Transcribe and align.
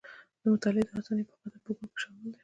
د 0.41 0.43
مطالعې 0.53 0.83
د 0.87 0.89
اسانۍ 0.99 1.23
په 1.29 1.33
خاطر 1.39 1.59
په 1.65 1.71
ګروپ 1.77 1.91
کې 1.93 1.99
شامل 2.03 2.23
دي. 2.31 2.39